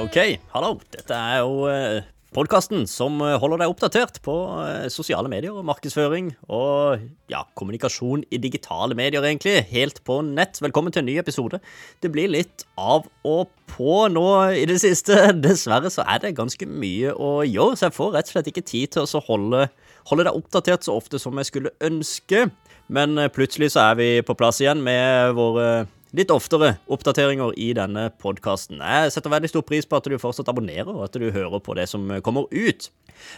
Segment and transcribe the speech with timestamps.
[0.00, 0.16] Ok,
[0.54, 0.78] hallo.
[0.94, 4.32] Dette er jo eh, podkasten som eh, holder deg oppdatert på
[4.62, 9.58] eh, sosiale medier og markedsføring og ja, kommunikasjon i digitale medier, egentlig.
[9.68, 10.56] Helt på nett.
[10.64, 11.60] Velkommen til en ny episode.
[12.00, 14.24] Det blir litt av og på nå
[14.56, 15.20] i det siste.
[15.44, 18.66] Dessverre så er det ganske mye å gjøre, så jeg får rett og slett ikke
[18.72, 19.66] tid til å holde,
[20.08, 22.46] holde deg oppdatert så ofte som jeg skulle ønske.
[22.88, 25.70] Men eh, plutselig så er vi på plass igjen med våre
[26.16, 28.80] litt oftere oppdateringer i denne podkasten.
[28.82, 31.76] Jeg setter veldig stor pris på at du fortsatt abonnerer, og at du hører på
[31.78, 32.90] det som kommer ut.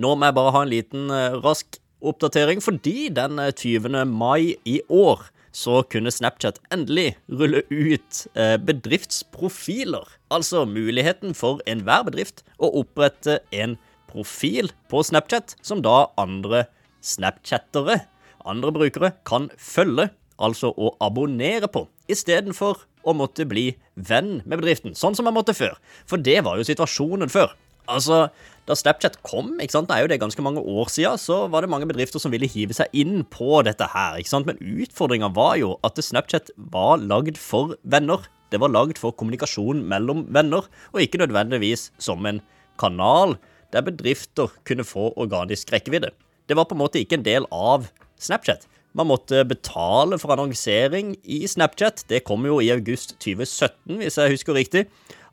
[0.00, 4.04] Nå må jeg bare ha en liten eh, rask oppdatering, fordi den 20.
[4.08, 10.08] mai i år så kunne Snapchat endelig rulle ut eh, bedriftsprofiler.
[10.34, 13.76] Altså muligheten for enhver bedrift å opprette en
[14.10, 16.66] profil på Snapchat som da andre
[17.04, 18.00] snapchattere,
[18.44, 20.08] andre brukere, kan følge,
[20.42, 25.56] altså å abonnere på istedenfor å måtte bli venn med bedriften, sånn som man måtte
[25.56, 25.76] før.
[26.08, 27.54] For det var jo situasjonen før.
[27.90, 28.28] Altså,
[28.64, 31.60] Da Snapchat kom, ikke sant, det er jo det ganske mange år siden, så var
[31.60, 34.16] det mange bedrifter som ville hive seg inn på dette her.
[34.16, 38.24] ikke sant, Men utfordringa var jo at Snapchat var lagd for venner.
[38.50, 42.40] Det var lagd for kommunikasjon mellom venner, og ikke nødvendigvis som en
[42.78, 43.36] kanal
[43.70, 46.14] der bedrifter kunne få organisk rekkevidde.
[46.48, 48.64] Det var på en måte ikke en del av Snapchat.
[48.94, 52.04] Man måtte betale for annonsering i Snapchat.
[52.06, 54.84] Det kom jo i august 2017, hvis jeg husker riktig.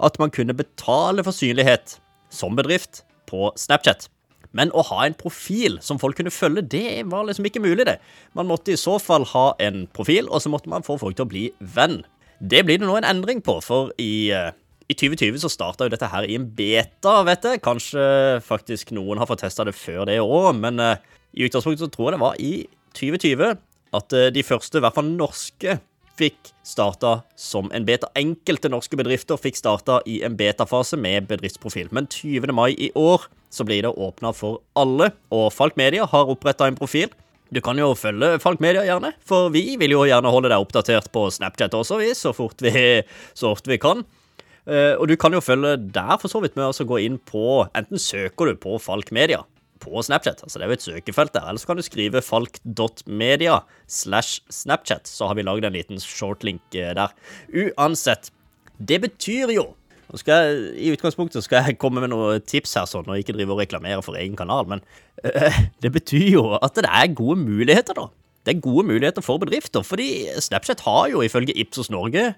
[0.00, 1.98] At man kunne betale for synlighet
[2.32, 4.08] som bedrift på Snapchat.
[4.56, 7.98] Men å ha en profil som folk kunne følge, det var liksom ikke mulig, det.
[8.34, 11.28] Man måtte i så fall ha en profil, og så måtte man få folk til
[11.28, 12.00] å bli venn.
[12.40, 14.50] Det blir det nå en endring på, for i, eh,
[14.88, 17.62] i 2020 så starta jo dette her i en beta, vet jeg.
[17.62, 18.02] Kanskje
[18.42, 20.96] faktisk noen har fått testa det før det òg, men uh,
[21.36, 22.54] i utgangspunktet så tror jeg det var i
[22.96, 23.56] 2020
[23.96, 25.78] at uh, de første, i hvert fall norske,
[26.20, 28.10] fikk starta som en beta.
[28.18, 31.88] Enkelte norske bedrifter fikk starta i en betafase med bedriftsprofil.
[31.96, 32.52] Men 20.
[32.56, 36.78] mai i år så blir det åpna for alle, og Falk Media har oppretta en
[36.78, 37.10] profil.
[37.50, 41.10] Du kan jo følge Falk Media gjerne, for vi vil jo gjerne holde deg oppdatert
[41.10, 42.72] på Snapchat også, vi, så fort vi,
[43.38, 44.04] så fort vi kan.
[44.68, 47.64] Uh, og du kan jo følge der for så vidt med å gå inn på
[47.72, 49.40] Enten søker du på Falk Media
[49.80, 53.60] på Snapchat, altså det er jo et søkefelt der, eller så kan du skrive falk.media
[53.88, 57.14] slash Snapchat, så har vi lagd en liten shortlink eh, der.
[57.50, 58.30] Uansett,
[58.78, 59.70] det betyr jo
[60.10, 63.36] nå skal jeg, I utgangspunktet skal jeg komme med noen tips her, sånn, og ikke
[63.36, 64.82] drive og reklamere for egen kanal, men
[65.22, 68.08] øh, det betyr jo at det er gode muligheter, da.
[68.48, 72.30] Det er gode muligheter for bedrifter, fordi Snapchat har jo ifølge Ipsos Norge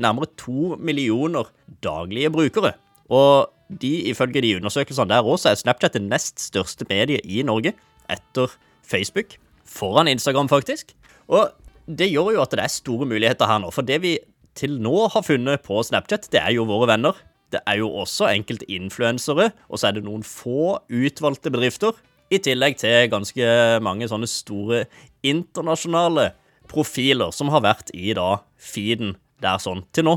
[0.00, 1.50] nærmere to millioner
[1.84, 2.72] daglige brukere.
[3.12, 7.74] Og de, ifølge de undersøkelsene der også, er Snapchat det nest største mediet i Norge,
[8.10, 9.36] etter Facebook.
[9.64, 10.94] Foran Instagram, faktisk.
[11.30, 11.52] Og
[11.86, 13.70] det gjør jo at det er store muligheter her nå.
[13.74, 14.16] For det vi
[14.58, 17.18] til nå har funnet på Snapchat, det er jo våre venner.
[17.50, 21.94] Det er jo også enkelte influensere, og så er det noen få utvalgte bedrifter.
[22.30, 23.46] I tillegg til ganske
[23.82, 24.84] mange sånne store
[25.26, 26.30] internasjonale
[26.70, 30.16] profiler som har vært i da feeden der sånn til nå.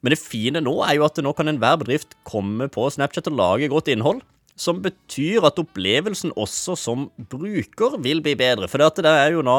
[0.00, 3.38] Men det fine nå er jo at nå kan enhver bedrift komme på Snapchat og
[3.40, 4.22] lage godt innhold.
[4.60, 8.68] Som betyr at opplevelsen også som bruker vil bli bedre.
[8.68, 9.56] For det er jo nå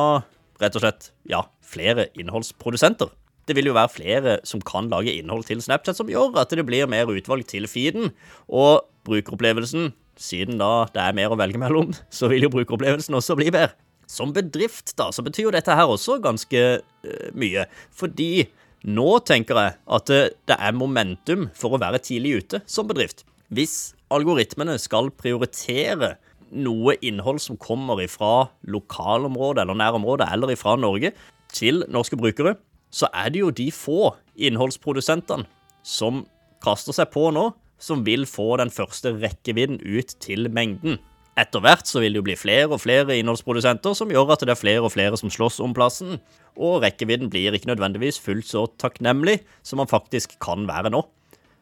[0.62, 3.10] rett og slett ja, flere innholdsprodusenter.
[3.50, 6.66] Det vil jo være flere som kan lage innhold til Snapchat, som gjør at det
[6.68, 8.12] blir mer utvalg til feeden.
[8.48, 9.92] Og brukeropplevelsen,
[10.22, 13.74] siden da det er mer å velge mellom, så vil jo brukeropplevelsen også bli bedre.
[14.12, 17.64] Som bedrift, da, så betyr jo dette her også ganske uh, mye.
[17.96, 18.50] Fordi
[18.88, 23.26] nå tenker jeg at det er momentum for å være tidlig ute som bedrift.
[23.52, 26.16] Hvis algoritmene skal prioritere
[26.52, 31.14] noe innhold som kommer fra lokalområdet eller nærområdet eller fra Norge
[31.54, 32.56] til norske brukere,
[32.92, 35.48] så er det jo de få innholdsprodusentene
[35.88, 36.26] som
[36.64, 41.00] kaster seg på nå, som vil få den første rekkevidden ut til mengden.
[41.40, 44.52] Etter hvert så vil det jo bli flere og flere innholdsprodusenter som gjør at det
[44.52, 46.20] er flere og flere som slåss om plassen,
[46.60, 51.06] og rekkevidden blir ikke nødvendigvis fullt så takknemlig som man faktisk kan være nå.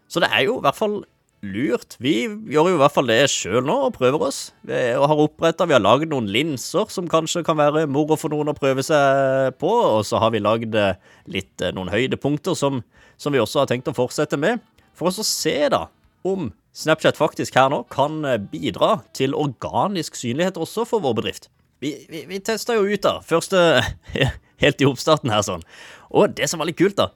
[0.10, 1.04] Så det er jo i hvert fall
[1.45, 1.95] lurt.
[2.01, 4.39] Vi gjør jo i hvert fall det sjøl nå og prøver oss.
[4.66, 8.51] Vi har oppretta, vi har lagd noen linser som kanskje kan være moro for noen
[8.51, 10.98] å prøve seg på, og så har vi lagd eh,
[11.31, 12.81] litt eh, noen høydepunkter som,
[13.21, 14.60] som vi også har tenkt å fortsette med,
[14.98, 15.86] for oss å se da
[16.27, 21.50] om Snapchat faktisk her nå kan eh, bidra til organisk synlighet også for vår bedrift.
[21.81, 23.19] Vi, vi, vi testa jo ut, da.
[23.25, 23.81] Første
[24.63, 25.63] Helt i oppstarten her, sånn.
[26.12, 27.13] Og det som var litt kult, da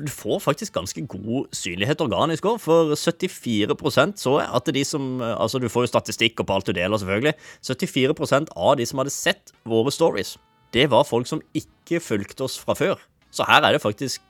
[0.00, 5.10] Du får faktisk ganske god synlighet organisk òg, for 74% så jeg at de som
[5.20, 7.34] Altså, du får jo statistikk og på alt du deler, selvfølgelig.
[7.66, 10.38] 74% av de som hadde sett våre stories,
[10.72, 13.02] det var folk som ikke fulgte oss fra før.
[13.34, 14.22] Så her er det faktisk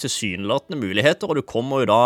[0.00, 2.02] tilsynelatende muligheter, og du kommer jo da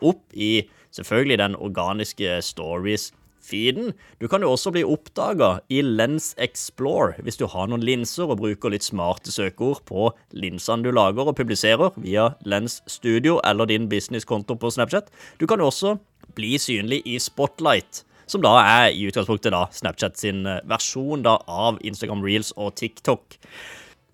[0.00, 0.64] opp i
[0.96, 3.92] selvfølgelig den organiske stories-feeden.
[4.20, 8.40] Du kan jo også bli oppdaga i Lens Explore hvis du har noen linser og
[8.42, 13.88] bruker litt smarte søkeord på linsene du lager og publiserer via Lens Studio eller din
[13.92, 15.12] businesskonto på Snapchat.
[15.40, 15.96] Du kan jo også
[16.36, 21.38] bli synlig i Spotlight som da er i utgangspunktet da Snapchat sin eh, versjon da
[21.46, 23.38] av Instagram Reels og TikTok.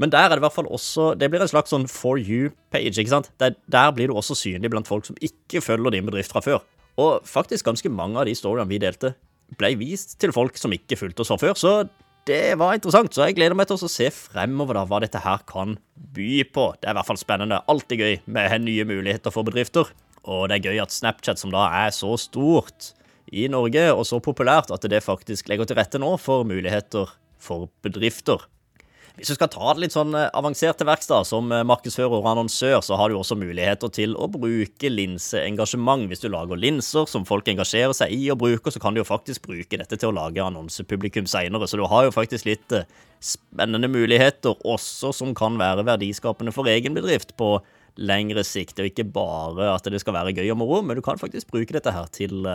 [0.00, 2.96] Men der er det i hvert fall også Det blir en slags sånn for you-page.
[2.96, 3.30] ikke sant?
[3.38, 6.62] Der, der, blir du også synlig blant folk som ikke følger din bedrift fra før.
[7.00, 9.14] Og faktisk ganske mange av de storyene vi delte,
[9.60, 11.56] ble vist til folk som ikke fulgte oss fra før.
[11.60, 11.74] Så
[12.28, 13.12] det var interessant.
[13.12, 15.76] Så jeg gleder meg til å se fremover da hva dette her kan
[16.16, 16.70] by på.
[16.80, 17.60] Det er i hvert fall spennende.
[17.68, 19.92] Alltid gøy med nye muligheter for bedrifter.
[20.22, 22.92] Og det er gøy at Snapchat, som da er så stort,
[23.32, 27.10] i Norge, og så populært at det faktisk legger til rette nå for muligheter
[27.40, 28.44] for bedrifter.
[29.16, 32.28] Hvis du skal ta det litt sånn eh, avansert til verks, som eh, markedsfører og
[32.30, 36.06] annonsør, så har du også muligheter til å bruke linseengasjement.
[36.08, 39.08] Hvis du lager linser som folk engasjerer seg i og bruker, så kan du jo
[39.08, 41.68] faktisk bruke dette til å lage annonsepublikum seinere.
[41.68, 42.88] Så du har jo faktisk litt eh,
[43.22, 47.58] spennende muligheter også som kan være verdiskapende for egen bedrift på
[48.00, 48.80] lengre sikt.
[48.80, 51.76] Og ikke bare at det skal være gøy og moro, men du kan faktisk bruke
[51.76, 52.48] dette her til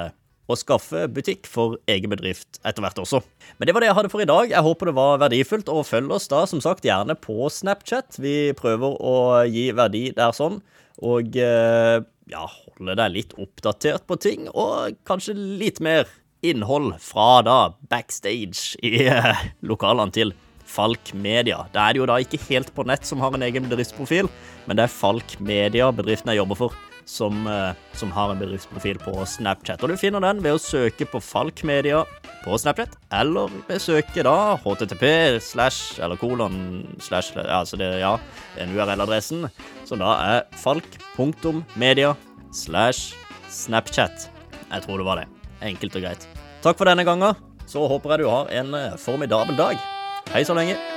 [0.48, 3.22] å skaffe butikk for egen bedrift etter hvert også.
[3.60, 4.52] Men det var det jeg hadde for i dag.
[4.54, 5.72] Jeg håper det var verdifullt.
[5.72, 8.20] Og følg oss da som sagt gjerne på Snapchat.
[8.24, 9.18] Vi prøver å
[9.50, 10.62] gi verdi der sånn.
[11.06, 12.00] Og eh,
[12.32, 16.08] ja, holde deg litt oppdatert på ting, og kanskje litt mer
[16.46, 17.58] innhold fra da
[17.92, 20.34] backstage i eh, lokalene til
[20.68, 21.64] Falk Media.
[21.74, 24.30] Da er det jo da ikke helt på nett som har en egen bedriftsprofil,
[24.68, 29.00] men det er Falk Media bedriften jeg jobber for som, eh, som, har en bedriftsprofil
[29.00, 29.84] på Snapchat.
[29.84, 32.04] Og Du finner den ved å søke på Falk Media
[32.44, 38.18] på Snapchat, eller besøke da http slash eller kolon slash Altså det, ja,
[38.58, 39.48] den URL-adressen,
[39.86, 42.16] som da er falk.media
[42.52, 43.16] slash
[43.50, 44.30] Snapchat.
[44.68, 45.28] Jeg tror det var det.
[45.64, 46.28] Enkelt og greit.
[46.62, 47.36] Takk for denne gangen.
[47.68, 49.80] Så håper jeg du har en eh, formidabel dag.
[50.32, 50.97] Hei så lenge.